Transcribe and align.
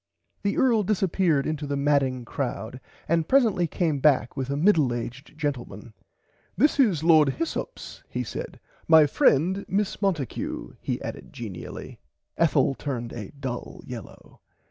The 0.41 0.57
earl 0.57 0.81
disserppeard 0.83 1.45
into 1.45 1.67
the 1.67 1.77
madding 1.77 2.25
crowd 2.25 2.81
and 3.07 3.27
presently 3.27 3.67
came 3.67 3.99
back 3.99 4.35
with 4.35 4.49
a 4.49 4.57
middle 4.57 4.95
aged 4.95 5.37
gentleman. 5.37 5.93
This 6.57 6.79
is 6.79 7.03
Lord 7.03 7.29
Hyssops 7.33 8.01
he 8.09 8.23
said 8.23 8.59
my 8.87 9.05
friend 9.05 9.63
Miss 9.67 10.01
Monticue 10.01 10.73
he 10.81 10.99
added 11.03 11.31
genially. 11.31 11.99
Ethel 12.35 12.73
turned 12.73 13.13
a 13.13 13.29
dull 13.39 13.81
yellaw. 13.85 14.39